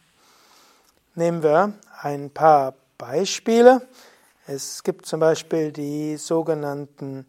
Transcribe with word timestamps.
Nehmen 1.14 1.42
wir 1.42 1.72
ein 2.02 2.28
paar 2.28 2.74
Beispiele. 2.98 3.80
Es 4.46 4.82
gibt 4.82 5.06
zum 5.06 5.20
Beispiel 5.20 5.72
die 5.72 6.18
sogenannten 6.18 7.24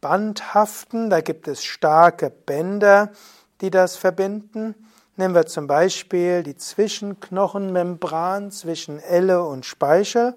Bandhaften, 0.00 1.08
da 1.08 1.20
gibt 1.20 1.46
es 1.46 1.62
starke 1.62 2.30
Bänder, 2.30 3.12
die 3.60 3.70
das 3.70 3.94
verbinden. 3.94 4.74
Nehmen 5.14 5.36
wir 5.36 5.46
zum 5.46 5.68
Beispiel 5.68 6.42
die 6.42 6.56
Zwischenknochenmembran 6.56 8.50
zwischen 8.50 8.98
Elle 8.98 9.44
und 9.44 9.64
Speichel. 9.64 10.36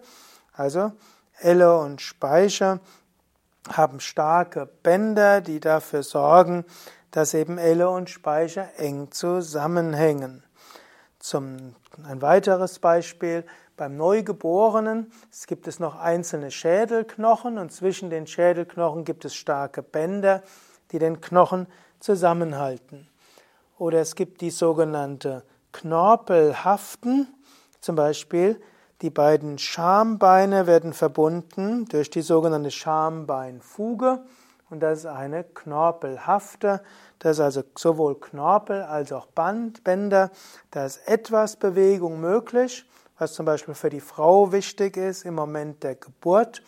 Also 0.53 0.91
Elle 1.39 1.75
und 1.79 2.01
Speicher 2.01 2.81
haben 3.69 3.99
starke 3.99 4.67
Bänder, 4.83 5.41
die 5.41 5.59
dafür 5.59 6.03
sorgen, 6.03 6.65
dass 7.11 7.33
eben 7.33 7.57
Elle 7.57 7.89
und 7.89 8.09
Speicher 8.09 8.69
eng 8.77 9.11
zusammenhängen. 9.11 10.43
Zum, 11.19 11.75
ein 12.03 12.21
weiteres 12.21 12.79
Beispiel, 12.79 13.43
beim 13.75 13.95
Neugeborenen 13.95 15.11
es 15.31 15.47
gibt 15.47 15.67
es 15.67 15.79
noch 15.79 15.95
einzelne 15.95 16.51
Schädelknochen 16.51 17.57
und 17.57 17.71
zwischen 17.71 18.09
den 18.09 18.27
Schädelknochen 18.27 19.03
gibt 19.03 19.25
es 19.25 19.35
starke 19.35 19.83
Bänder, 19.83 20.43
die 20.91 20.99
den 20.99 21.21
Knochen 21.21 21.67
zusammenhalten. 21.99 23.07
Oder 23.77 23.99
es 23.99 24.15
gibt 24.15 24.41
die 24.41 24.49
sogenannte 24.49 25.43
Knorpelhaften, 25.73 27.27
zum 27.79 27.95
Beispiel 27.95 28.59
die 29.01 29.09
beiden 29.09 29.57
Schambeine 29.57 30.67
werden 30.67 30.93
verbunden 30.93 31.85
durch 31.85 32.09
die 32.09 32.21
sogenannte 32.21 32.71
Schambeinfuge 32.71 34.23
und 34.69 34.81
das 34.81 34.99
ist 34.99 35.05
eine 35.05 35.43
knorpelhafte, 35.43 36.81
das 37.19 37.37
ist 37.37 37.41
also 37.41 37.63
sowohl 37.75 38.19
Knorpel 38.19 38.81
als 38.81 39.13
auch 39.13 39.27
Bandbänder. 39.27 40.29
Da 40.71 40.85
ist 40.85 41.07
etwas 41.07 41.55
Bewegung 41.55 42.19
möglich, 42.19 42.85
was 43.17 43.33
zum 43.33 43.45
Beispiel 43.45 43.75
für 43.75 43.89
die 43.89 44.01
Frau 44.01 44.51
wichtig 44.51 44.97
ist 44.97 45.23
im 45.23 45.35
Moment 45.35 45.83
der 45.83 45.95
Geburt, 45.95 46.61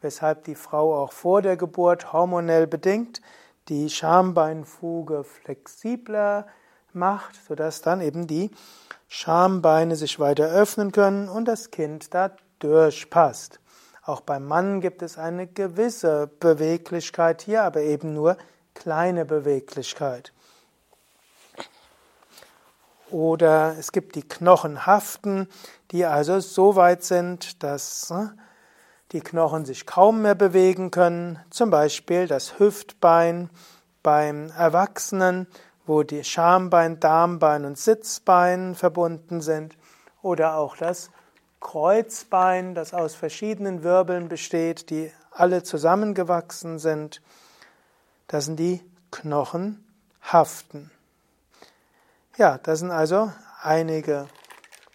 weshalb 0.00 0.44
die 0.44 0.56
Frau 0.56 0.96
auch 0.96 1.12
vor 1.12 1.40
der 1.40 1.56
Geburt 1.56 2.12
hormonell 2.12 2.66
bedingt 2.66 3.20
die 3.68 3.88
Schambeinfuge 3.88 5.24
flexibler 5.24 6.46
macht, 6.98 7.38
sodass 7.46 7.80
dann 7.80 8.00
eben 8.00 8.26
die 8.26 8.50
Schambeine 9.08 9.96
sich 9.96 10.20
weiter 10.20 10.46
öffnen 10.46 10.92
können 10.92 11.28
und 11.28 11.46
das 11.46 11.70
Kind 11.70 12.12
da 12.12 12.32
durchpasst. 12.58 13.60
Auch 14.02 14.20
beim 14.20 14.46
Mann 14.46 14.80
gibt 14.80 15.02
es 15.02 15.18
eine 15.18 15.46
gewisse 15.46 16.30
Beweglichkeit 16.40 17.42
hier, 17.42 17.62
aber 17.62 17.80
eben 17.82 18.14
nur 18.14 18.36
kleine 18.74 19.24
Beweglichkeit. 19.24 20.32
Oder 23.10 23.76
es 23.78 23.92
gibt 23.92 24.14
die 24.14 24.26
Knochenhaften, 24.26 25.48
die 25.90 26.04
also 26.04 26.40
so 26.40 26.76
weit 26.76 27.02
sind, 27.02 27.62
dass 27.62 28.10
ne, 28.10 28.36
die 29.12 29.20
Knochen 29.20 29.64
sich 29.64 29.86
kaum 29.86 30.22
mehr 30.22 30.34
bewegen 30.34 30.90
können. 30.90 31.38
Zum 31.50 31.70
Beispiel 31.70 32.26
das 32.26 32.58
Hüftbein 32.58 33.48
beim 34.02 34.50
Erwachsenen 34.50 35.46
wo 35.88 36.02
die 36.02 36.22
Schambein, 36.22 37.00
Darmbein 37.00 37.64
und 37.64 37.78
Sitzbein 37.78 38.74
verbunden 38.74 39.40
sind, 39.40 39.76
oder 40.22 40.56
auch 40.56 40.76
das 40.76 41.10
Kreuzbein, 41.60 42.74
das 42.74 42.92
aus 42.92 43.14
verschiedenen 43.14 43.82
Wirbeln 43.82 44.28
besteht, 44.28 44.90
die 44.90 45.10
alle 45.30 45.62
zusammengewachsen 45.62 46.78
sind. 46.78 47.22
Das 48.26 48.44
sind 48.44 48.56
die 48.56 48.82
Knochenhaften. 49.10 50.90
Ja, 52.36 52.58
das 52.58 52.80
sind 52.80 52.90
also 52.90 53.32
einige 53.62 54.26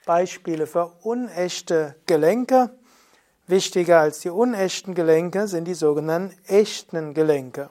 Beispiele 0.06 0.68
für 0.68 0.92
unechte 1.02 1.96
Gelenke. 2.06 2.70
Wichtiger 3.48 4.00
als 4.00 4.20
die 4.20 4.30
unechten 4.30 4.94
Gelenke 4.94 5.48
sind 5.48 5.66
die 5.66 5.74
sogenannten 5.74 6.38
echten 6.48 7.14
Gelenke. 7.14 7.70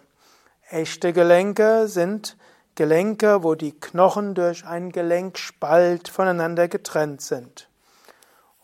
Echte 0.69 1.13
Gelenke 1.13 1.89
sind 1.89 2.37
Gelenke, 2.75 3.43
wo 3.43 3.55
die 3.55 3.79
Knochen 3.79 4.35
durch 4.35 4.65
einen 4.67 4.93
Gelenkspalt 4.93 6.09
voneinander 6.09 6.69
getrennt 6.69 7.21
sind. 7.21 7.69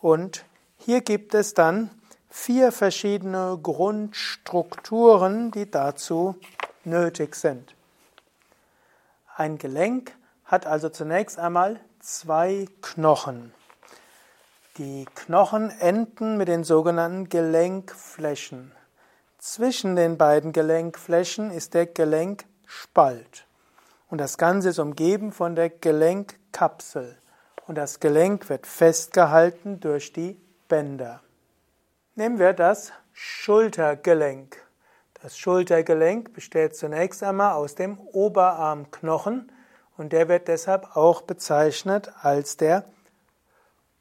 Und 0.01 0.45
hier 0.77 1.03
gibt 1.03 1.34
es 1.34 1.53
dann 1.55 1.91
vier 2.31 2.72
verschiedene 2.72 3.59
Grundstrukturen, 3.63 5.51
die 5.51 5.71
dazu 5.71 6.37
nötig 6.84 7.34
sind. 7.34 7.75
Ein 9.37 9.59
Gelenk 9.59 10.16
hat 10.45 10.65
also 10.66 10.89
zunächst 10.89 11.39
einmal 11.39 11.78
zwei 12.01 12.66
Knochen. 12.81 13.53
Die 14.78 15.07
Knochen 15.15 15.71
enden 15.71 16.37
mit 16.37 16.49
den 16.49 16.65
sogenannten 16.65 17.28
Gelenkflächen. 17.28 18.72
Zwischen 19.39 19.97
den 19.97 20.16
beiden 20.16 20.53
Gelenkflächen 20.53 21.51
ist 21.51 21.75
der 21.75 21.87
Gelenkspalt. 21.87 23.47
Und 24.09 24.19
das 24.19 24.39
Ganze 24.39 24.71
ist 24.71 24.78
umgeben 24.78 25.33
von 25.33 25.55
der 25.55 25.71
Gelenkkapsel. 25.71 27.19
Und 27.66 27.77
das 27.77 28.01
Gelenk 28.01 28.49
wird 28.49 28.66
festgehalten 28.66 29.81
durch 29.81 30.13
die 30.13 30.41
Bänder. 30.69 31.21
Nehmen 32.15 32.39
wir 32.39 32.55
das 32.55 32.93
Schultergelenk. 33.13 34.57
Das 35.22 35.37
Schultergelenk 35.37 36.33
besteht 36.33 36.77
zunächst 36.77 37.22
einmal 37.22 37.53
aus 37.53 37.75
dem 37.75 37.99
Oberarmknochen 37.99 39.53
und 39.97 40.13
der 40.13 40.28
wird 40.28 40.49
deshalb 40.49 40.97
auch 40.97 41.22
bezeichnet 41.22 42.13
als 42.22 42.57
der 42.57 42.84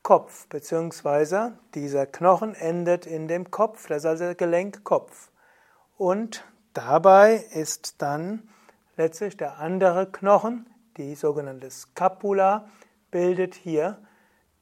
Kopf, 0.03 0.47
beziehungsweise 0.47 1.57
dieser 1.73 2.05
Knochen 2.05 2.53
endet 2.53 3.05
in 3.05 3.27
dem 3.27 3.51
Kopf, 3.51 3.87
das 3.87 3.97
ist 3.97 4.05
also 4.05 4.23
der 4.25 4.35
Gelenkkopf. 4.35 5.31
Und 5.97 6.45
dabei 6.73 7.43
ist 7.51 8.01
dann 8.01 8.47
letztlich 8.97 9.37
der 9.37 9.59
andere 9.59 10.11
Knochen, 10.11 10.67
die 10.97 11.15
sogenannte 11.15 11.69
Scapula, 11.69 12.67
bildet 13.11 13.55
hier 13.55 13.97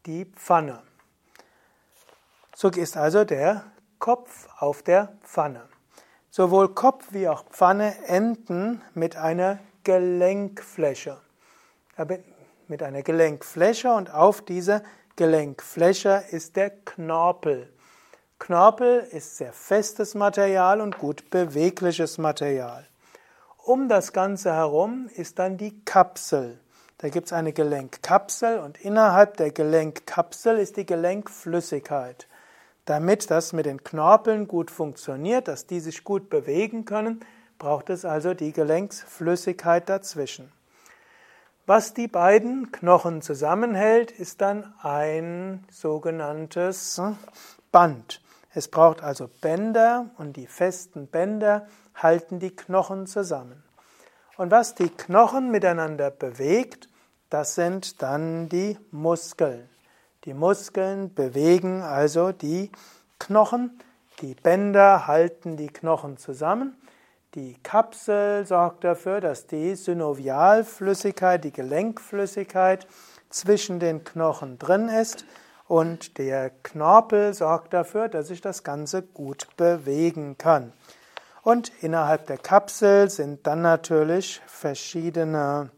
die 0.05 0.25
Pfanne. 0.25 0.83
So 2.55 2.69
ist 2.69 2.95
also 2.95 3.23
der 3.23 3.65
Kopf 3.99 4.47
auf 4.59 4.83
der 4.83 5.17
Pfanne. 5.23 5.67
Sowohl 6.29 6.73
Kopf 6.73 7.07
wie 7.11 7.27
auch 7.27 7.45
Pfanne 7.45 7.95
enden 8.07 8.81
mit 8.93 9.15
einer 9.15 9.59
Gelenkfläche. 9.83 11.19
Mit 12.67 12.83
einer 12.83 13.03
Gelenkfläche 13.03 13.91
und 13.93 14.13
auf 14.13 14.41
dieser 14.41 14.83
Gelenkfläche 15.15 16.25
ist 16.31 16.55
der 16.57 16.71
Knorpel. 16.71 17.71
Knorpel 18.37 18.99
ist 19.11 19.37
sehr 19.37 19.53
festes 19.53 20.13
Material 20.13 20.81
und 20.81 20.97
gut 20.97 21.29
bewegliches 21.29 22.17
Material. 22.17 22.85
Um 23.65 23.89
das 23.89 24.13
Ganze 24.13 24.53
herum 24.53 25.09
ist 25.15 25.39
dann 25.39 25.57
die 25.57 25.83
Kapsel. 25.85 26.59
Da 26.99 27.09
gibt 27.09 27.25
es 27.25 27.33
eine 27.33 27.51
Gelenkkapsel 27.51 28.59
und 28.59 28.79
innerhalb 28.79 29.37
der 29.37 29.49
Gelenkkapsel 29.49 30.59
ist 30.59 30.77
die 30.77 30.85
Gelenkflüssigkeit. 30.85 32.27
Damit 32.85 33.31
das 33.31 33.53
mit 33.53 33.65
den 33.65 33.83
Knorpeln 33.83 34.47
gut 34.47 34.69
funktioniert, 34.69 35.47
dass 35.47 35.65
die 35.65 35.79
sich 35.79 36.03
gut 36.03 36.29
bewegen 36.29 36.85
können, 36.85 37.21
braucht 37.57 37.89
es 37.89 38.05
also 38.05 38.35
die 38.35 38.51
Gelenksflüssigkeit 38.51 39.89
dazwischen. 39.89 40.51
Was 41.65 41.95
die 41.95 42.07
beiden 42.07 42.71
Knochen 42.71 43.23
zusammenhält, 43.23 44.11
ist 44.11 44.41
dann 44.41 44.75
ein 44.83 45.65
sogenanntes 45.71 47.01
Band. 47.71 48.21
Es 48.53 48.67
braucht 48.67 49.01
also 49.01 49.27
Bänder 49.41 50.11
und 50.19 50.37
die 50.37 50.45
festen 50.45 51.07
Bänder 51.07 51.65
halten 51.95 52.39
die 52.39 52.55
Knochen 52.55 53.07
zusammen. 53.07 53.63
Und 54.37 54.51
was 54.51 54.75
die 54.75 54.89
Knochen 54.89 55.51
miteinander 55.51 56.11
bewegt, 56.11 56.89
das 57.29 57.55
sind 57.55 58.01
dann 58.01 58.49
die 58.49 58.77
Muskeln. 58.91 59.69
Die 60.25 60.33
Muskeln 60.33 61.13
bewegen 61.13 61.81
also 61.81 62.31
die 62.31 62.71
Knochen, 63.19 63.79
die 64.21 64.35
Bänder 64.35 65.07
halten 65.07 65.57
die 65.57 65.67
Knochen 65.67 66.17
zusammen, 66.17 66.75
die 67.35 67.55
Kapsel 67.63 68.45
sorgt 68.45 68.85
dafür, 68.85 69.19
dass 69.19 69.45
die 69.45 69.75
Synovialflüssigkeit, 69.75 71.43
die 71.43 71.51
Gelenkflüssigkeit 71.51 72.87
zwischen 73.29 73.79
den 73.81 74.05
Knochen 74.05 74.57
drin 74.57 74.87
ist 74.87 75.25
und 75.67 76.17
der 76.17 76.49
Knorpel 76.63 77.33
sorgt 77.33 77.73
dafür, 77.73 78.07
dass 78.07 78.29
sich 78.29 78.39
das 78.39 78.63
Ganze 78.63 79.01
gut 79.01 79.47
bewegen 79.57 80.37
kann. 80.37 80.71
Und 81.45 81.71
innerhalb 81.83 82.25
der 82.25 82.39
Kapsel 82.39 83.07
sind 83.07 83.45
dann 83.45 83.61
natürlich 83.61 84.41
verschiedene 84.47 85.69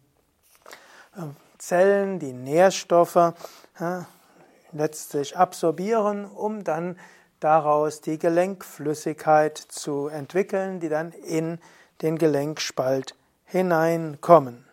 äh, 1.17 1.23
Zellen, 1.57 2.19
die 2.19 2.31
Nährstoffe 2.31 3.33
letztlich 4.71 5.35
absorbieren, 5.35 6.23
um 6.23 6.63
dann 6.63 6.97
daraus 7.41 7.99
die 7.99 8.17
Gelenkflüssigkeit 8.17 9.57
zu 9.57 10.07
entwickeln, 10.07 10.79
die 10.79 10.87
dann 10.87 11.11
in 11.11 11.59
den 12.01 12.17
Gelenkspalt 12.17 13.15
hineinkommen. 13.43 14.63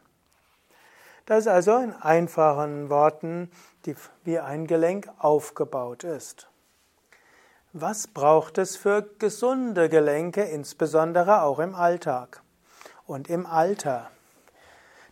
Das 1.26 1.40
ist 1.40 1.49
also 1.49 1.76
in 1.79 1.93
einfachen 1.93 2.88
Worten, 2.88 3.50
wie 4.23 4.38
ein 4.38 4.69
Gelenk 4.69 5.11
aufgebaut 5.19 6.05
ist. 6.05 6.47
Was 7.76 8.06
braucht 8.06 8.59
es 8.59 8.76
für 8.76 9.03
gesunde 9.19 9.88
Gelenke, 9.88 10.43
insbesondere 10.43 11.43
auch 11.43 11.59
im 11.59 11.75
Alltag 11.75 12.41
und 13.05 13.29
im 13.29 13.47
Alter? 13.47 14.11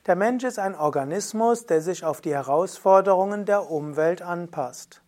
Der 0.07 0.15
Mensch 0.15 0.45
ist 0.45 0.61
ein 0.61 0.77
Organismus, 0.77 1.67
der 1.67 1.81
sich 1.81 2.05
auf 2.05 2.21
die 2.21 2.33
Herausforderungen 2.33 3.47
der 3.47 3.69
Umwelt 3.69 4.23
anpasst. 4.23 5.03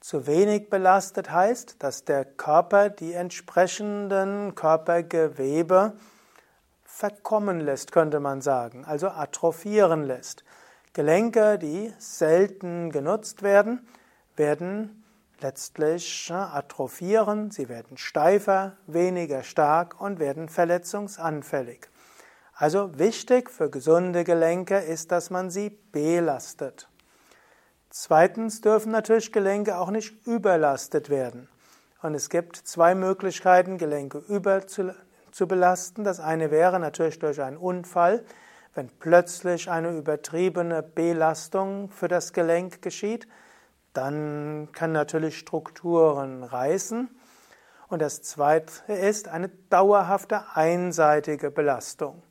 Zu 0.00 0.26
wenig 0.26 0.68
belastet 0.68 1.30
heißt, 1.30 1.76
dass 1.78 2.04
der 2.04 2.26
Körper 2.26 2.90
die 2.90 3.14
entsprechenden 3.14 4.54
Körpergewebe 4.54 5.94
verkommen 6.84 7.60
lässt, 7.60 7.90
könnte 7.90 8.20
man 8.20 8.42
sagen, 8.42 8.84
also 8.84 9.08
atrophieren 9.08 10.04
lässt. 10.04 10.44
Gelenke, 10.92 11.58
die 11.58 11.90
selten 11.96 12.90
genutzt 12.90 13.42
werden, 13.42 13.88
werden 14.36 15.06
letztlich 15.40 16.30
atrophieren, 16.32 17.50
sie 17.50 17.68
werden 17.68 17.96
steifer, 17.96 18.76
weniger 18.86 19.42
stark 19.42 20.00
und 20.00 20.18
werden 20.18 20.48
verletzungsanfällig. 20.48 21.88
Also 22.54 22.98
wichtig 22.98 23.50
für 23.50 23.70
gesunde 23.70 24.24
Gelenke 24.24 24.78
ist, 24.78 25.12
dass 25.12 25.30
man 25.30 25.50
sie 25.50 25.70
belastet. 25.92 26.88
Zweitens 27.90 28.60
dürfen 28.60 28.92
natürlich 28.92 29.32
Gelenke 29.32 29.78
auch 29.78 29.90
nicht 29.90 30.26
überlastet 30.26 31.08
werden. 31.08 31.48
Und 32.02 32.14
es 32.14 32.28
gibt 32.28 32.56
zwei 32.56 32.94
Möglichkeiten, 32.94 33.78
Gelenke 33.78 34.18
über 34.18 34.66
zu, 34.66 34.94
belasten. 35.46 36.04
Das 36.04 36.20
eine 36.20 36.50
wäre 36.50 36.80
natürlich 36.80 37.18
durch 37.18 37.40
einen 37.40 37.56
Unfall, 37.56 38.24
wenn 38.74 38.88
plötzlich 38.88 39.70
eine 39.70 39.96
übertriebene 39.96 40.82
Belastung 40.82 41.90
für 41.90 42.08
das 42.08 42.32
Gelenk 42.32 42.82
geschieht, 42.82 43.26
dann 43.98 44.68
kann 44.70 44.92
natürlich 44.92 45.36
Strukturen 45.36 46.44
reißen. 46.44 47.08
Und 47.88 48.00
das 48.00 48.22
zweite 48.22 48.92
ist 48.92 49.26
eine 49.26 49.48
dauerhafte 49.70 50.44
einseitige 50.54 51.50
Belastung. 51.50 52.22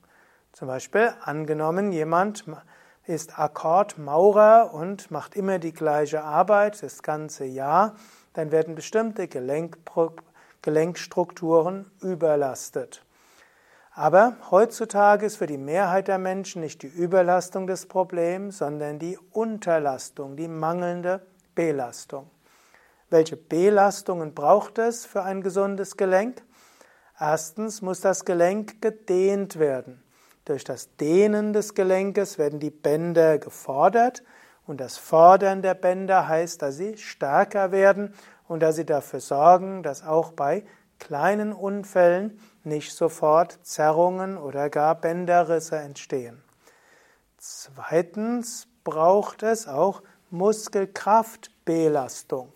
Zum 0.54 0.70
Beispiel 0.70 1.14
angenommen, 1.22 1.92
jemand 1.92 2.46
ist 3.06 3.38
Akkordmaurer 3.38 4.74
und 4.74 5.12
macht 5.12 5.36
immer 5.36 5.60
die 5.60 5.74
gleiche 5.74 6.24
Arbeit 6.24 6.82
das 6.82 7.04
ganze 7.04 7.44
Jahr, 7.44 7.96
dann 8.32 8.52
werden 8.52 8.74
bestimmte 8.74 9.28
Gelenk, 9.28 9.78
Gelenkstrukturen 10.62 11.92
überlastet. 12.02 13.04
Aber 13.92 14.38
heutzutage 14.52 15.26
ist 15.26 15.36
für 15.36 15.48
die 15.48 15.58
Mehrheit 15.58 16.08
der 16.08 16.18
Menschen 16.18 16.62
nicht 16.62 16.82
die 16.82 16.88
Überlastung 16.88 17.68
des 17.68 17.88
Problems, 17.88 18.60
sondern 18.60 19.00
die 19.00 19.18
Unterlastung, 19.32 20.38
die 20.38 20.48
mangelnde 20.48 21.26
Belastung. 21.58 22.30
Welche 23.10 23.36
Belastungen 23.36 24.36
braucht 24.36 24.78
es 24.78 25.08
für 25.08 25.24
ein 25.24 25.42
gesundes 25.42 25.98
Gelenk? 25.98 26.44
Erstens 27.20 27.82
muss 27.82 28.00
das 28.00 28.26
Gelenk 28.26 28.80
gedehnt 28.80 29.58
werden. 29.58 30.04
Durch 30.46 30.64
das 30.64 30.96
Dehnen 30.98 31.54
des 31.54 31.74
Gelenkes 31.74 32.38
werden 32.38 32.60
die 32.60 32.70
Bänder 32.70 33.40
gefordert 33.40 34.24
und 34.68 34.80
das 34.80 34.98
Fordern 34.98 35.64
der 35.64 35.74
Bänder 35.74 36.28
heißt, 36.28 36.62
dass 36.62 36.78
sie 36.78 36.96
stärker 36.96 37.72
werden 37.72 38.14
und 38.48 38.60
dass 38.60 38.76
sie 38.76 38.86
dafür 38.86 39.20
sorgen, 39.20 39.82
dass 39.82 40.06
auch 40.06 40.34
bei 40.34 40.64
kleinen 41.00 41.54
Unfällen 41.54 42.40
nicht 42.64 42.94
sofort 42.94 43.58
Zerrungen 43.64 44.38
oder 44.38 44.70
gar 44.70 44.94
Bänderrisse 44.94 45.78
entstehen. 45.78 46.44
Zweitens 47.40 48.68
braucht 48.84 49.42
es 49.42 49.68
auch 49.68 50.04
Muskelkraftbelastung. 50.30 52.52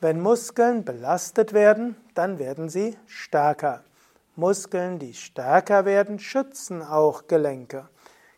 Wenn 0.00 0.20
Muskeln 0.20 0.84
belastet 0.84 1.52
werden, 1.52 1.94
dann 2.14 2.40
werden 2.40 2.68
sie 2.68 2.98
stärker. 3.06 3.84
Muskeln, 4.34 4.98
die 4.98 5.14
stärker 5.14 5.84
werden, 5.84 6.18
schützen 6.18 6.82
auch 6.82 7.28
Gelenke. 7.28 7.88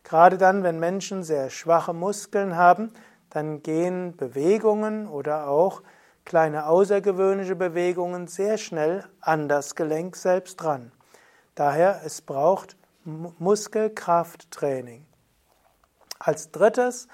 Gerade 0.02 0.36
dann, 0.36 0.62
wenn 0.62 0.78
Menschen 0.78 1.22
sehr 1.22 1.48
schwache 1.48 1.94
Muskeln 1.94 2.56
haben, 2.56 2.92
dann 3.30 3.62
gehen 3.62 4.14
Bewegungen 4.14 5.08
oder 5.08 5.48
auch 5.48 5.82
kleine 6.26 6.66
außergewöhnliche 6.66 7.56
Bewegungen 7.56 8.26
sehr 8.26 8.58
schnell 8.58 9.06
an 9.22 9.48
das 9.48 9.74
Gelenk 9.74 10.16
selbst 10.16 10.56
dran. 10.56 10.92
Daher 11.54 12.02
es 12.04 12.20
braucht 12.20 12.76
Muskelkrafttraining. 13.04 15.06
Als 16.18 16.50
drittes 16.50 17.08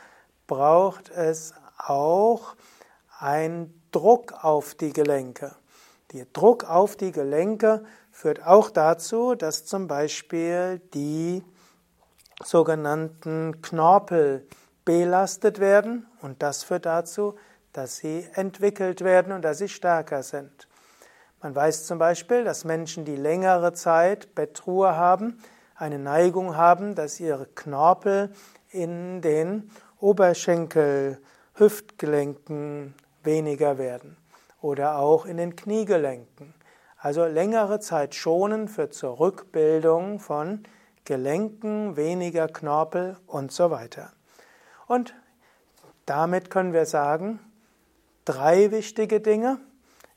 braucht 0.50 1.10
es 1.10 1.54
auch 1.78 2.56
ein 3.20 3.72
Druck 3.92 4.34
auf 4.42 4.74
die 4.74 4.92
Gelenke. 4.92 5.54
Der 6.12 6.24
Druck 6.32 6.64
auf 6.64 6.96
die 6.96 7.12
Gelenke 7.12 7.84
führt 8.10 8.44
auch 8.44 8.68
dazu, 8.68 9.36
dass 9.36 9.64
zum 9.64 9.86
Beispiel 9.86 10.80
die 10.92 11.44
sogenannten 12.42 13.62
Knorpel 13.62 14.44
belastet 14.84 15.60
werden 15.60 16.08
und 16.20 16.42
das 16.42 16.64
führt 16.64 16.84
dazu, 16.84 17.36
dass 17.72 17.98
sie 17.98 18.26
entwickelt 18.34 19.02
werden 19.02 19.32
und 19.32 19.42
dass 19.42 19.58
sie 19.58 19.68
stärker 19.68 20.24
sind. 20.24 20.66
Man 21.40 21.54
weiß 21.54 21.86
zum 21.86 22.00
Beispiel, 22.00 22.42
dass 22.42 22.64
Menschen, 22.64 23.04
die 23.04 23.14
längere 23.14 23.72
Zeit 23.72 24.34
Bettruhe 24.34 24.96
haben, 24.96 25.38
eine 25.76 26.00
Neigung 26.00 26.56
haben, 26.56 26.96
dass 26.96 27.20
ihre 27.20 27.46
Knorpel 27.46 28.32
in 28.72 29.20
den 29.22 29.70
Oberschenkelhöhlen 30.00 31.18
Hüftgelenken 31.60 32.94
weniger 33.22 33.76
werden 33.76 34.16
oder 34.62 34.98
auch 34.98 35.26
in 35.26 35.36
den 35.36 35.56
Kniegelenken. 35.56 36.54
Also 36.96 37.24
längere 37.26 37.80
Zeit 37.80 38.14
schonen 38.14 38.68
für 38.68 38.90
zur 38.90 39.20
Rückbildung 39.20 40.20
von 40.20 40.62
Gelenken, 41.04 41.96
weniger 41.96 42.48
Knorpel 42.48 43.16
und 43.26 43.52
so 43.52 43.70
weiter. 43.70 44.12
Und 44.86 45.14
damit 46.06 46.50
können 46.50 46.72
wir 46.72 46.86
sagen, 46.86 47.40
drei 48.24 48.70
wichtige 48.70 49.20
Dinge. 49.20 49.58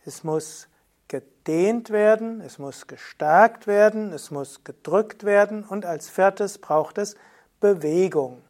Es 0.06 0.24
muss 0.24 0.68
gedehnt 1.10 1.90
werden, 1.90 2.42
es 2.42 2.58
muss 2.58 2.88
gestärkt 2.88 3.68
werden, 3.68 4.14
es 4.14 4.32
muss 4.32 4.64
gedrückt 4.64 5.26
werden 5.26 5.64
und 5.64 5.86
als 5.86 6.10
viertes 6.10 6.58
braucht 6.58 6.98
es 6.98 7.16
Bewegung. 7.60 8.42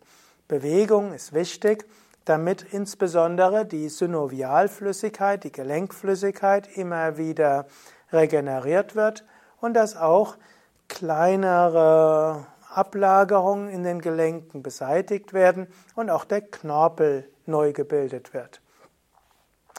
Bewegung 0.53 1.13
ist 1.13 1.33
wichtig, 1.33 1.83
damit 2.25 2.61
insbesondere 2.73 3.65
die 3.65 3.89
Synovialflüssigkeit, 3.89 5.43
die 5.43 5.51
Gelenkflüssigkeit 5.51 6.77
immer 6.77 7.17
wieder 7.17 7.65
regeneriert 8.11 8.95
wird 8.95 9.25
und 9.61 9.73
dass 9.73 9.97
auch 9.97 10.37
kleinere 10.89 12.45
Ablagerungen 12.69 13.67
in 13.67 13.81
den 13.81 13.99
Gelenken 13.99 14.61
beseitigt 14.61 15.33
werden 15.33 15.65
und 15.95 16.11
auch 16.11 16.23
der 16.23 16.41
Knorpel 16.41 17.27
neu 17.47 17.73
gebildet 17.73 18.35
wird. 18.35 18.61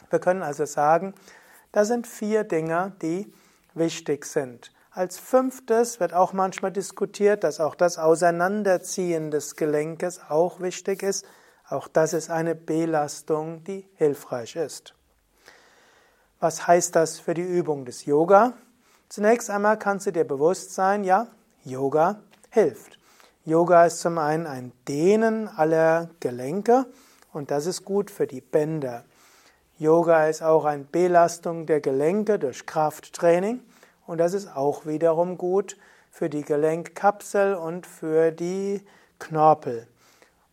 Wir 0.09 0.19
können 0.19 0.43
also 0.43 0.65
sagen, 0.65 1.13
da 1.71 1.85
sind 1.85 2.05
vier 2.05 2.43
Dinge, 2.43 2.91
die 3.01 3.33
wichtig 3.75 4.25
sind. 4.25 4.73
Als 4.95 5.17
fünftes 5.17 5.99
wird 5.99 6.13
auch 6.13 6.31
manchmal 6.31 6.71
diskutiert, 6.71 7.43
dass 7.43 7.59
auch 7.59 7.75
das 7.75 7.97
Auseinanderziehen 7.97 9.29
des 9.29 9.57
Gelenkes 9.57 10.21
auch 10.29 10.61
wichtig 10.61 11.03
ist. 11.03 11.25
Auch 11.67 11.89
das 11.89 12.13
ist 12.13 12.29
eine 12.29 12.55
Belastung, 12.55 13.61
die 13.65 13.89
hilfreich 13.95 14.55
ist. 14.55 14.95
Was 16.39 16.65
heißt 16.65 16.95
das 16.95 17.19
für 17.19 17.33
die 17.33 17.41
Übung 17.41 17.83
des 17.83 18.05
Yoga? 18.05 18.53
Zunächst 19.09 19.49
einmal 19.49 19.77
kannst 19.77 20.07
du 20.07 20.11
dir 20.11 20.23
bewusst 20.23 20.73
sein, 20.73 21.03
ja, 21.03 21.27
Yoga 21.65 22.21
hilft. 22.49 22.97
Yoga 23.43 23.87
ist 23.87 23.99
zum 23.99 24.17
einen 24.17 24.47
ein 24.47 24.71
Dehnen 24.87 25.49
aller 25.49 26.09
Gelenke 26.21 26.85
und 27.33 27.51
das 27.51 27.65
ist 27.65 27.83
gut 27.83 28.09
für 28.09 28.27
die 28.27 28.39
Bänder. 28.39 29.03
Yoga 29.77 30.29
ist 30.29 30.41
auch 30.41 30.63
eine 30.63 30.85
Belastung 30.85 31.65
der 31.65 31.81
Gelenke 31.81 32.39
durch 32.39 32.65
Krafttraining 32.65 33.59
und 34.07 34.19
das 34.19 34.33
ist 34.33 34.55
auch 34.55 34.85
wiederum 34.85 35.37
gut 35.37 35.77
für 36.11 36.29
die 36.29 36.43
Gelenkkapsel 36.43 37.55
und 37.55 37.85
für 37.85 38.31
die 38.31 38.81
Knorpel. 39.19 39.87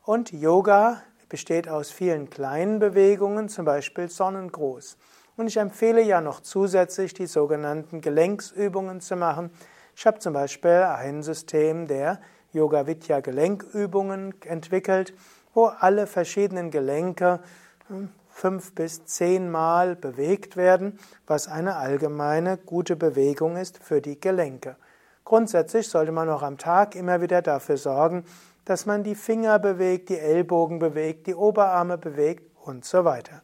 Und 0.04 0.32
Yoga 0.32 1.02
besteht 1.28 1.68
aus 1.68 1.90
vielen 1.90 2.30
kleinen 2.30 2.78
Bewegungen, 2.78 3.48
zum 3.48 3.64
Beispiel 3.64 4.08
Sonnengruß. 4.08 4.96
Und 5.36 5.46
ich 5.46 5.56
empfehle 5.56 6.02
ja 6.02 6.20
noch 6.20 6.40
zusätzlich 6.40 7.14
die 7.14 7.26
sogenannten 7.26 8.00
Gelenksübungen 8.00 9.00
zu 9.00 9.16
machen. 9.16 9.50
Ich 9.96 10.06
habe 10.06 10.18
zum 10.18 10.32
Beispiel 10.32 10.70
ein 10.70 11.22
System 11.22 11.86
der 11.86 12.20
Yoga 12.52 12.86
Vidya 12.86 13.20
Gelenkübungen 13.20 14.34
entwickelt, 14.44 15.14
wo 15.54 15.66
alle 15.66 16.06
verschiedenen 16.06 16.70
Gelenke 16.70 17.40
hm, 17.88 18.10
fünf 18.32 18.74
bis 18.74 19.04
zehnmal 19.04 19.94
bewegt 19.94 20.56
werden, 20.56 20.98
was 21.26 21.48
eine 21.48 21.76
allgemeine 21.76 22.56
gute 22.56 22.96
Bewegung 22.96 23.56
ist 23.56 23.82
für 23.82 24.00
die 24.00 24.20
Gelenke. 24.20 24.76
Grundsätzlich 25.24 25.88
sollte 25.88 26.12
man 26.12 26.28
auch 26.28 26.42
am 26.42 26.58
Tag 26.58 26.96
immer 26.96 27.20
wieder 27.20 27.42
dafür 27.42 27.76
sorgen, 27.76 28.24
dass 28.64 28.86
man 28.86 29.02
die 29.02 29.14
Finger 29.14 29.58
bewegt, 29.58 30.08
die 30.08 30.18
Ellbogen 30.18 30.78
bewegt, 30.78 31.26
die 31.26 31.34
Oberarme 31.34 31.98
bewegt 31.98 32.50
und 32.64 32.84
so 32.84 33.04
weiter. 33.04 33.42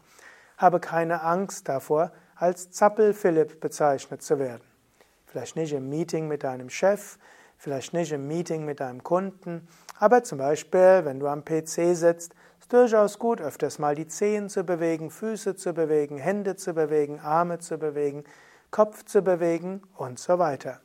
Habe 0.57 0.80
keine 0.80 1.23
Angst 1.23 1.68
davor, 1.68 2.12
als 2.35 2.71
Zappel-Philipp 2.71 3.61
bezeichnet 3.61 4.23
zu 4.23 4.38
werden. 4.38 4.62
Vielleicht 5.26 5.57
nicht 5.57 5.73
im 5.73 5.88
Meeting 5.88 6.28
mit 6.28 6.45
deinem 6.45 6.71
Chef, 6.71 7.18
vielleicht 7.57 7.92
nicht 7.92 8.12
im 8.12 8.26
Meeting 8.26 8.64
mit 8.64 8.80
deinem 8.80 9.02
Kunden, 9.02 9.68
aber 9.99 10.23
zum 10.23 10.38
Beispiel, 10.38 11.02
wenn 11.04 11.21
du 11.21 11.26
am 11.26 11.45
PC 11.45 11.97
sitzt, 11.97 12.35
durchaus 12.68 13.18
gut, 13.18 13.40
öfters 13.40 13.78
mal 13.78 13.94
die 13.94 14.06
Zehen 14.06 14.48
zu 14.48 14.64
bewegen, 14.64 15.10
Füße 15.10 15.56
zu 15.56 15.72
bewegen, 15.72 16.18
Hände 16.18 16.56
zu 16.56 16.75
bewegen, 16.75 17.20
Arme 17.20 17.58
zu 17.58 17.78
bewegen, 17.78 18.25
Kopf 18.70 19.04
zu 19.04 19.22
bewegen 19.22 19.82
und 19.96 20.18
so 20.18 20.38
weiter. 20.38 20.80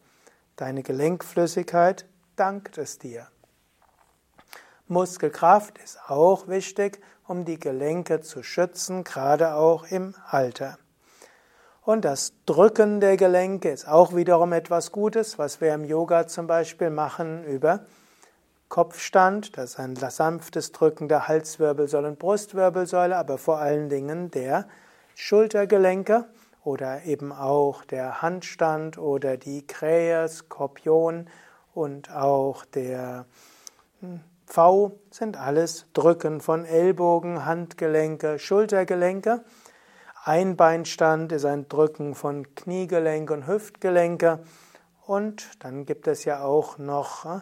Deine 0.55 0.83
Gelenkflüssigkeit 0.83 2.05
dankt 2.35 2.77
es 2.77 2.99
dir. 2.99 3.27
Muskelkraft 4.87 5.77
ist 5.79 5.99
auch 6.07 6.47
wichtig, 6.47 7.01
um 7.27 7.45
die 7.45 7.59
Gelenke 7.59 8.21
zu 8.21 8.43
schützen, 8.43 9.03
gerade 9.03 9.55
auch 9.55 9.85
im 9.89 10.13
Alter. 10.27 10.77
Und 11.81 12.05
das 12.05 12.33
Drücken 12.45 13.01
der 13.01 13.17
Gelenke 13.17 13.69
ist 13.69 13.87
auch 13.87 14.15
wiederum 14.15 14.53
etwas 14.53 14.91
Gutes, 14.91 15.37
was 15.37 15.59
wir 15.59 15.73
im 15.73 15.83
Yoga 15.83 16.27
zum 16.27 16.47
Beispiel 16.47 16.89
machen 16.89 17.43
über 17.43 17.85
Kopfstand, 18.73 19.55
das 19.55 19.73
ist 19.73 19.79
ein 19.79 19.95
sanftes 19.95 20.71
Drücken 20.71 21.07
der 21.07 21.27
Halswirbelsäule 21.27 22.07
und 22.07 22.17
Brustwirbelsäule, 22.17 23.15
aber 23.15 23.37
vor 23.37 23.59
allen 23.59 23.87
Dingen 23.87 24.31
der 24.31 24.67
Schultergelenke 25.13 26.25
oder 26.63 27.03
eben 27.03 27.31
auch 27.31 27.85
der 27.85 28.23
Handstand 28.23 28.97
oder 28.97 29.37
die 29.37 29.67
Krähe, 29.67 30.27
Skorpion 30.27 31.27
und 31.75 32.09
auch 32.09 32.65
der 32.65 33.27
hm, 33.99 34.21
V 34.47 34.97
sind 35.11 35.37
alles 35.37 35.85
Drücken 35.93 36.41
von 36.41 36.65
Ellbogen, 36.65 37.45
Handgelenke, 37.45 38.39
Schultergelenke. 38.39 39.43
Einbeinstand 40.23 41.31
ist 41.31 41.45
ein 41.45 41.69
Drücken 41.69 42.15
von 42.15 42.55
Kniegelenke 42.55 43.33
und 43.35 43.45
Hüftgelenke. 43.45 44.39
Und 45.05 45.63
dann 45.63 45.85
gibt 45.85 46.07
es 46.07 46.25
ja 46.25 46.43
auch 46.43 46.79
noch 46.79 47.25
äh, 47.25 47.41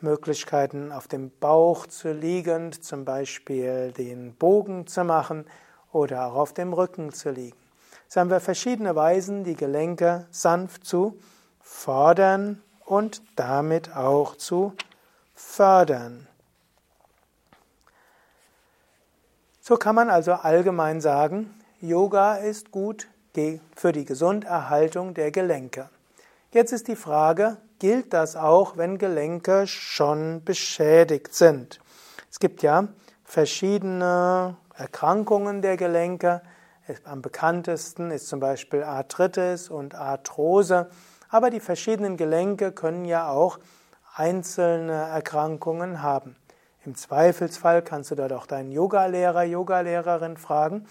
Möglichkeiten, 0.00 0.92
auf 0.92 1.08
dem 1.08 1.30
Bauch 1.40 1.86
zu 1.86 2.12
liegen, 2.12 2.72
zum 2.72 3.04
Beispiel 3.04 3.92
den 3.92 4.34
Bogen 4.34 4.86
zu 4.86 5.04
machen 5.04 5.46
oder 5.92 6.26
auch 6.26 6.34
auf 6.34 6.52
dem 6.52 6.72
Rücken 6.72 7.12
zu 7.12 7.30
liegen. 7.30 7.56
Jetzt 8.04 8.16
haben 8.16 8.30
wir 8.30 8.40
verschiedene 8.40 8.96
Weisen, 8.96 9.44
die 9.44 9.56
Gelenke 9.56 10.26
sanft 10.30 10.84
zu 10.84 11.18
fordern 11.60 12.62
und 12.84 13.22
damit 13.36 13.94
auch 13.94 14.36
zu 14.36 14.72
fördern. 15.34 16.26
So 19.60 19.76
kann 19.76 19.94
man 19.94 20.08
also 20.08 20.32
allgemein 20.32 21.02
sagen, 21.02 21.54
Yoga 21.80 22.36
ist 22.36 22.70
gut 22.70 23.08
für 23.76 23.92
die 23.92 24.04
Gesunderhaltung 24.04 25.14
der 25.14 25.30
Gelenke. 25.30 25.90
Jetzt 26.50 26.72
ist 26.72 26.88
die 26.88 26.96
Frage, 26.96 27.58
gilt 27.78 28.12
das 28.12 28.36
auch, 28.36 28.76
wenn 28.76 28.98
Gelenke 28.98 29.66
schon 29.66 30.42
beschädigt 30.44 31.34
sind? 31.34 31.80
Es 32.30 32.38
gibt 32.38 32.62
ja 32.62 32.88
verschiedene 33.24 34.56
Erkrankungen 34.74 35.62
der 35.62 35.76
Gelenke. 35.76 36.42
Am 37.04 37.22
bekanntesten 37.22 38.10
ist 38.10 38.28
zum 38.28 38.40
Beispiel 38.40 38.82
Arthritis 38.82 39.68
und 39.68 39.94
Arthrose. 39.94 40.88
Aber 41.28 41.50
die 41.50 41.60
verschiedenen 41.60 42.16
Gelenke 42.16 42.72
können 42.72 43.04
ja 43.04 43.28
auch 43.28 43.58
einzelne 44.14 44.92
Erkrankungen 44.92 46.02
haben. 46.02 46.36
Im 46.84 46.94
Zweifelsfall 46.94 47.82
kannst 47.82 48.10
du 48.10 48.14
dort 48.14 48.32
auch 48.32 48.46
deinen 48.46 48.72
Yogalehrer, 48.72 49.42
Yogalehrerin 49.42 50.36
fragen. 50.36 50.86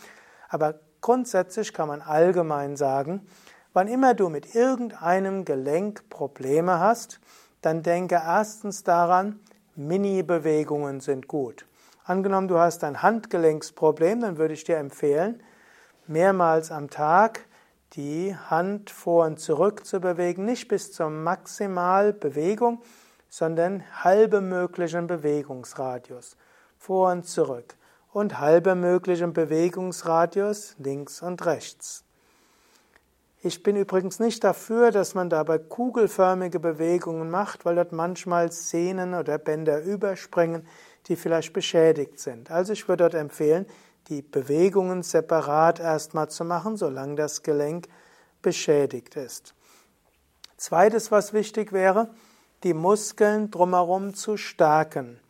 Aber 0.49 0.75
grundsätzlich 1.01 1.73
kann 1.73 1.87
man 1.87 2.01
allgemein 2.01 2.77
sagen, 2.77 3.27
wann 3.77 3.87
immer 3.87 4.15
du 4.15 4.29
mit 4.29 4.55
irgendeinem 4.55 5.45
Gelenk 5.45 6.09
Probleme 6.09 6.79
hast, 6.79 7.19
dann 7.61 7.83
denke 7.83 8.15
erstens 8.15 8.83
daran, 8.83 9.39
Mini-Bewegungen 9.75 10.99
sind 10.99 11.27
gut. 11.27 11.67
Angenommen, 12.03 12.47
du 12.47 12.57
hast 12.57 12.83
ein 12.83 13.03
Handgelenksproblem, 13.03 14.21
dann 14.21 14.39
würde 14.39 14.55
ich 14.55 14.63
dir 14.63 14.77
empfehlen, 14.77 15.43
mehrmals 16.07 16.71
am 16.71 16.89
Tag 16.89 17.41
die 17.93 18.35
Hand 18.35 18.89
vor 18.89 19.27
und 19.27 19.39
zurück 19.39 19.85
zu 19.85 19.99
bewegen, 19.99 20.43
nicht 20.43 20.69
bis 20.69 20.91
zur 20.91 21.11
Maximalbewegung, 21.11 22.81
sondern 23.29 23.83
halbe 24.03 24.41
möglichen 24.41 25.05
Bewegungsradius 25.05 26.35
vor 26.79 27.11
und 27.11 27.27
zurück 27.27 27.75
und 28.11 28.39
halbe 28.39 28.73
möglichen 28.73 29.33
Bewegungsradius 29.33 30.73
links 30.79 31.21
und 31.21 31.45
rechts. 31.45 32.06
Ich 33.47 33.63
bin 33.63 33.77
übrigens 33.77 34.19
nicht 34.19 34.43
dafür, 34.43 34.91
dass 34.91 35.15
man 35.15 35.29
dabei 35.29 35.57
kugelförmige 35.57 36.59
Bewegungen 36.59 37.29
macht, 37.29 37.63
weil 37.63 37.75
dort 37.75 37.93
manchmal 37.93 38.51
Sehnen 38.51 39.13
oder 39.13 39.37
Bänder 39.37 39.81
überspringen, 39.81 40.67
die 41.07 41.15
vielleicht 41.15 41.53
beschädigt 41.53 42.19
sind. 42.19 42.51
Also 42.51 42.73
ich 42.73 42.89
würde 42.89 43.05
dort 43.05 43.13
empfehlen, 43.13 43.65
die 44.09 44.21
Bewegungen 44.21 45.01
separat 45.01 45.79
erstmal 45.79 46.29
zu 46.29 46.43
machen, 46.43 46.75
solange 46.75 47.15
das 47.15 47.41
Gelenk 47.41 47.87
beschädigt 48.41 49.15
ist. 49.15 49.55
Zweites, 50.57 51.09
was 51.09 51.31
wichtig 51.31 51.71
wäre, 51.71 52.09
die 52.63 52.73
Muskeln 52.73 53.49
drumherum 53.49 54.13
zu 54.13 54.35
stärken, 54.35 55.21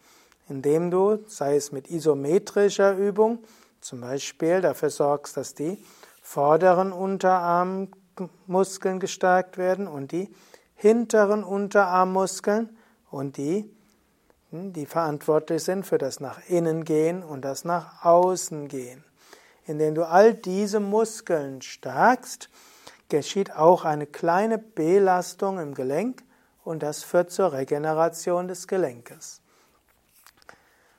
indem 0.49 0.89
du, 0.89 1.19
sei 1.27 1.55
es 1.55 1.71
mit 1.71 1.91
isometrischer 1.91 2.97
Übung, 2.97 3.43
zum 3.79 4.01
Beispiel 4.01 4.61
dafür 4.61 4.89
sorgst, 4.89 5.37
dass 5.37 5.53
die 5.53 5.77
vorderen 6.23 6.91
Unterarmmuskeln 8.19 8.99
gestärkt 8.99 9.57
werden 9.57 9.87
und 9.87 10.11
die 10.11 10.29
hinteren 10.75 11.43
Unterarmmuskeln 11.43 12.75
und 13.09 13.37
die, 13.37 13.69
hm, 14.51 14.73
die 14.73 14.85
verantwortlich 14.85 15.63
sind 15.63 15.85
für 15.85 15.97
das 15.97 16.19
nach 16.19 16.39
innen 16.47 16.83
gehen 16.83 17.23
und 17.23 17.41
das 17.41 17.65
nach 17.65 18.05
außen 18.05 18.67
gehen. 18.67 19.03
Indem 19.65 19.95
du 19.95 20.07
all 20.07 20.33
diese 20.33 20.79
Muskeln 20.79 21.61
stärkst, 21.61 22.49
geschieht 23.09 23.55
auch 23.55 23.85
eine 23.85 24.05
kleine 24.05 24.57
Belastung 24.57 25.59
im 25.59 25.73
Gelenk 25.73 26.23
und 26.63 26.83
das 26.83 27.03
führt 27.03 27.31
zur 27.31 27.53
Regeneration 27.53 28.47
des 28.47 28.67
Gelenkes. 28.67 29.41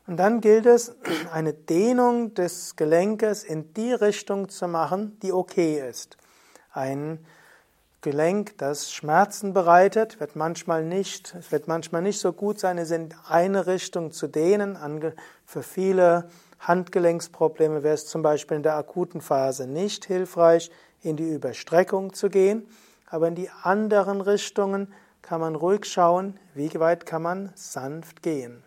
Und 0.07 0.17
dann 0.17 0.41
gilt 0.41 0.65
es, 0.65 0.97
eine 1.33 1.53
Dehnung 1.53 2.33
des 2.33 2.77
Gelenkes 2.77 3.45
in 3.45 3.75
die 3.75 3.93
Richtung 3.93 4.49
zu 4.49 4.67
machen, 4.67 5.19
die 5.21 5.33
okay 5.33 5.87
ist. 5.87 6.17
Ein 6.73 7.25
Gelenk, 8.01 8.57
das 8.59 8.93
Schmerzen 8.93 9.53
bereitet, 9.53 10.21
wird 10.21 10.37
manchmal 10.37 10.85
nicht, 10.85 11.35
es 11.35 11.51
wird 11.51 11.67
manchmal 11.67 12.01
nicht 12.01 12.21
so 12.21 12.33
gut 12.33 12.61
sein, 12.61 12.79
es 12.79 12.93
in 12.93 13.13
eine 13.27 13.67
Richtung 13.67 14.13
zu 14.13 14.29
dehnen. 14.29 14.79
Für 15.45 15.63
viele 15.65 16.31
Handgelenksprobleme 16.61 17.83
wäre 17.83 17.95
es 17.95 18.07
zum 18.07 18.23
Beispiel 18.23 18.59
in 18.59 18.63
der 18.63 18.77
akuten 18.77 19.21
Phase 19.21 19.67
nicht 19.67 20.05
hilfreich, 20.05 20.71
in 21.03 21.17
die 21.17 21.29
Überstreckung 21.29 22.13
zu 22.13 22.31
gehen, 22.31 22.69
aber 23.11 23.29
in 23.29 23.35
die 23.35 23.51
anderen 23.63 24.21
Richtungen 24.21 24.93
kann 25.23 25.41
man 25.41 25.55
ruhig 25.55 25.85
schauen, 25.85 26.39
wie 26.55 26.73
weit 26.79 27.05
kann 27.05 27.23
man 27.23 27.53
sanft 27.55 28.23
gehen. 28.23 28.63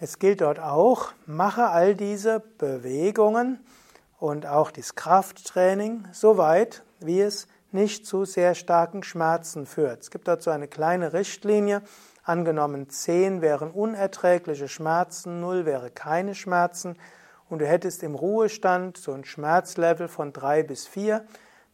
Es 0.00 0.18
gilt 0.18 0.40
dort 0.40 0.60
auch, 0.60 1.12
mache 1.26 1.68
all 1.68 1.94
diese 1.94 2.40
Bewegungen 2.58 3.58
und 4.18 4.46
auch 4.46 4.70
das 4.70 4.94
Krafttraining 4.94 6.06
so 6.12 6.36
weit, 6.38 6.82
wie 7.00 7.20
es 7.20 7.46
nicht 7.70 8.06
zu 8.06 8.24
sehr 8.24 8.54
starken 8.54 9.02
Schmerzen 9.02 9.66
führt. 9.66 10.02
Es 10.02 10.10
gibt 10.10 10.28
so 10.42 10.50
eine 10.50 10.68
kleine 10.68 11.12
Richtlinie. 11.12 11.82
Angenommen 12.22 12.88
10 12.88 13.40
wären 13.40 13.70
unerträgliche 13.70 14.68
Schmerzen, 14.68 15.40
0 15.40 15.64
wäre 15.64 15.90
keine 15.90 16.34
Schmerzen 16.34 16.96
und 17.48 17.60
du 17.60 17.66
hättest 17.66 18.02
im 18.02 18.14
Ruhestand 18.14 18.96
so 18.96 19.12
ein 19.12 19.24
Schmerzlevel 19.24 20.08
von 20.08 20.32
3 20.32 20.62
bis 20.62 20.86
4, 20.86 21.24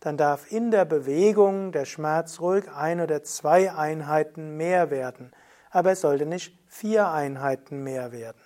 dann 0.01 0.17
darf 0.17 0.53
in 0.53 0.71
der 0.71 0.85
Bewegung 0.85 1.73
der 1.73 1.87
Schmerz 1.87 2.41
ruhig 2.41 2.71
ein 2.71 3.01
oder 3.01 3.23
zwei 3.23 3.73
Einheiten 3.73 4.57
mehr 4.57 4.91
werden 4.91 5.33
aber 5.75 5.91
es 5.91 6.03
sollte 6.03 6.25
nicht 6.25 6.57
vier 6.69 7.09
Einheiten 7.09 7.83
mehr 7.83 8.13
werden. 8.13 8.41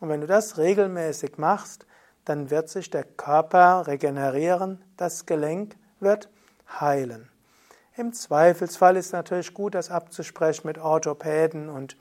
Und 0.00 0.08
wenn 0.08 0.20
du 0.20 0.26
das 0.26 0.58
regelmäßig 0.58 1.38
machst, 1.38 1.86
dann 2.24 2.50
wird 2.50 2.68
sich 2.68 2.90
der 2.90 3.04
Körper 3.04 3.86
regenerieren, 3.86 4.82
das 4.96 5.26
Gelenk 5.26 5.76
wird 6.00 6.28
heilen. 6.80 7.28
Im 7.96 8.12
Zweifelsfall 8.12 8.96
ist 8.96 9.12
natürlich 9.12 9.52
gut, 9.52 9.74
das 9.74 9.90
abzusprechen 9.90 10.66
mit 10.66 10.78
Orthopäden 10.78 11.68
und 11.68 11.96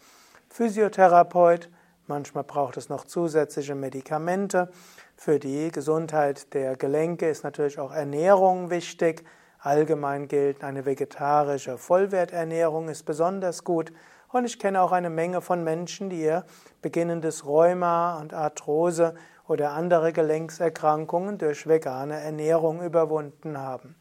Physiotherapeut. 0.49 1.69
Manchmal 2.07 2.43
braucht 2.43 2.77
es 2.77 2.89
noch 2.89 3.05
zusätzliche 3.05 3.75
Medikamente. 3.75 4.69
Für 5.15 5.39
die 5.39 5.71
Gesundheit 5.71 6.53
der 6.53 6.75
Gelenke 6.75 7.29
ist 7.29 7.43
natürlich 7.43 7.79
auch 7.79 7.91
Ernährung 7.91 8.69
wichtig. 8.69 9.25
Allgemein 9.59 10.27
gilt, 10.27 10.63
eine 10.63 10.85
vegetarische 10.85 11.77
Vollwerternährung 11.77 12.87
ist 12.87 13.03
besonders 13.03 13.65
gut 13.65 13.91
und 14.31 14.45
ich 14.45 14.59
kenne 14.59 14.81
auch 14.81 14.91
eine 14.91 15.09
Menge 15.09 15.41
von 15.41 15.63
Menschen, 15.63 16.09
die 16.09 16.21
ihr 16.21 16.45
beginnendes 16.81 17.45
Rheuma 17.45 18.19
und 18.19 18.33
Arthrose 18.33 19.15
oder 19.49 19.71
andere 19.71 20.13
Gelenkserkrankungen 20.13 21.39
durch 21.39 21.67
vegane 21.67 22.19
Ernährung 22.19 22.83
überwunden 22.83 23.57
haben. 23.57 23.95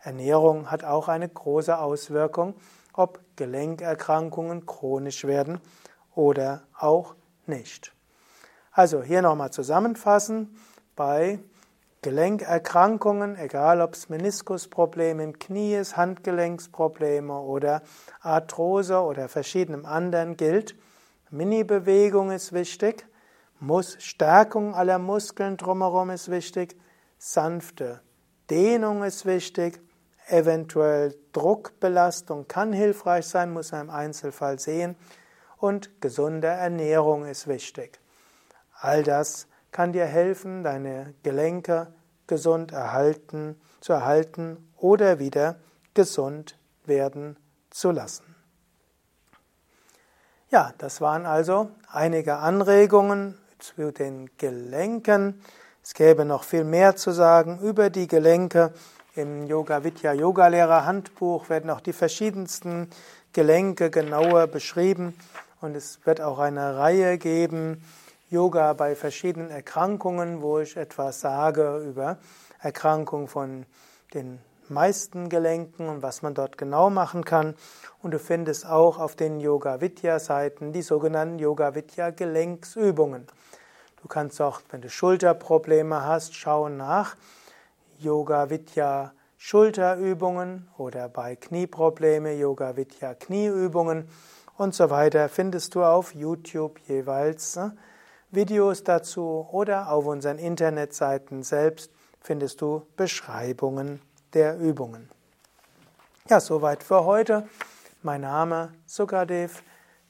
Ernährung 0.00 0.70
hat 0.72 0.84
auch 0.84 1.06
eine 1.06 1.28
große 1.28 1.78
Auswirkung, 1.78 2.54
ob 2.92 3.20
Gelenkerkrankungen 3.36 4.66
chronisch 4.66 5.24
werden 5.24 5.60
oder 6.16 6.64
auch 6.76 7.14
nicht. 7.46 7.94
Also 8.72 9.00
hier 9.00 9.22
nochmal 9.22 9.52
zusammenfassen. 9.52 10.58
Bei 10.96 11.38
Gelenkerkrankungen, 12.02 13.36
egal 13.36 13.80
ob 13.80 13.94
es 13.94 14.08
Meniskusprobleme 14.08 15.22
im 15.22 15.38
Knie 15.38 15.76
ist, 15.76 15.96
Handgelenksprobleme 15.96 17.38
oder 17.38 17.82
Arthrose 18.20 19.00
oder 19.00 19.28
verschiedenem 19.28 19.86
anderen 19.86 20.36
gilt, 20.36 20.74
Mini-Bewegung 21.30 22.32
ist 22.32 22.52
wichtig, 22.52 23.06
Mus 23.60 23.96
Stärkung 23.98 24.74
aller 24.74 24.98
Muskeln 24.98 25.56
drumherum 25.56 26.10
ist 26.10 26.30
wichtig, 26.30 26.76
sanfte 27.18 28.00
Dehnung 28.50 29.02
ist 29.02 29.26
wichtig, 29.26 29.80
eventuell 30.28 31.14
Druckbelastung 31.32 32.46
kann 32.46 32.72
hilfreich 32.72 33.26
sein, 33.26 33.52
muss 33.52 33.72
man 33.72 33.82
im 33.82 33.90
Einzelfall 33.90 34.58
sehen 34.58 34.96
und 35.56 36.00
gesunde 36.00 36.46
Ernährung 36.46 37.26
ist 37.26 37.48
wichtig. 37.48 37.98
All 38.80 39.02
das 39.02 39.48
kann 39.72 39.92
dir 39.92 40.06
helfen, 40.06 40.62
deine 40.62 41.14
Gelenke 41.22 41.92
gesund 42.26 42.72
erhalten, 42.72 43.60
zu 43.80 43.92
erhalten 43.92 44.72
oder 44.76 45.18
wieder 45.18 45.56
gesund 45.94 46.56
werden 46.84 47.36
zu 47.70 47.90
lassen. 47.90 48.36
Ja, 50.50 50.72
das 50.78 51.00
waren 51.00 51.26
also 51.26 51.70
einige 51.88 52.36
Anregungen 52.36 53.36
zu 53.58 53.92
den 53.92 54.30
Gelenken. 54.38 55.40
Es 55.82 55.94
gäbe 55.94 56.24
noch 56.24 56.44
viel 56.44 56.64
mehr 56.64 56.96
zu 56.96 57.10
sagen 57.10 57.58
über 57.60 57.90
die 57.90 58.06
Gelenke. 58.06 58.72
Im 59.14 59.46
Yoga 59.46 59.82
Vidya 59.82 60.12
Yoga 60.12 60.46
Lehrer 60.48 60.86
Handbuch 60.86 61.48
werden 61.48 61.70
auch 61.70 61.80
die 61.80 61.92
verschiedensten 61.92 62.88
Gelenke 63.32 63.90
genauer 63.90 64.46
beschrieben 64.46 65.14
und 65.60 65.74
es 65.74 66.04
wird 66.04 66.20
auch 66.20 66.38
eine 66.38 66.76
Reihe 66.76 67.18
geben, 67.18 67.82
Yoga 68.30 68.74
bei 68.74 68.94
verschiedenen 68.94 69.50
Erkrankungen, 69.50 70.42
wo 70.42 70.58
ich 70.58 70.76
etwas 70.76 71.20
sage 71.20 71.78
über 71.78 72.18
Erkrankungen 72.60 73.28
von 73.28 73.66
den 74.12 74.38
meisten 74.70 75.28
Gelenken 75.28 75.88
und 75.88 76.02
was 76.02 76.22
man 76.22 76.34
dort 76.34 76.58
genau 76.58 76.90
machen 76.90 77.24
kann. 77.24 77.54
Und 78.02 78.12
du 78.12 78.18
findest 78.18 78.66
auch 78.66 78.98
auf 78.98 79.16
den 79.16 79.40
Yoga 79.40 79.80
Vidya 79.80 80.18
Seiten 80.18 80.72
die 80.72 80.82
sogenannten 80.82 81.38
Yoga 81.38 81.74
Vidya 81.74 82.10
Gelenksübungen. 82.10 83.26
Du 84.02 84.08
kannst 84.08 84.40
auch, 84.40 84.60
wenn 84.70 84.80
du 84.80 84.88
Schulterprobleme 84.88 86.04
hast, 86.04 86.34
schauen 86.34 86.76
nach 86.76 87.16
Yoga 87.98 88.48
Vidya 88.50 89.12
Schulterübungen 89.36 90.68
oder 90.78 91.08
bei 91.08 91.36
Knieprobleme 91.36 92.34
Yoga 92.34 92.76
Vidya 92.76 93.14
Knieübungen 93.14 94.08
und 94.56 94.74
so 94.74 94.90
weiter 94.90 95.28
findest 95.28 95.76
du 95.76 95.84
auf 95.84 96.12
YouTube 96.14 96.80
jeweils 96.88 97.54
ne? 97.54 97.76
Videos 98.30 98.82
dazu 98.82 99.48
oder 99.52 99.90
auf 99.92 100.06
unseren 100.06 100.38
Internetseiten 100.38 101.44
selbst 101.44 101.92
findest 102.20 102.60
du 102.60 102.86
Beschreibungen 102.96 104.02
der 104.34 104.58
Übungen. 104.58 105.08
Ja, 106.28 106.40
soweit 106.40 106.82
für 106.82 107.04
heute. 107.04 107.48
Mein 108.02 108.20
Name 108.20 108.72
Sukadev, 108.86 109.62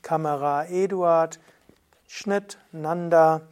Kamera 0.03 0.67
Eduard, 0.67 1.41
Schnitt 2.07 2.59
Nanda, 2.73 3.43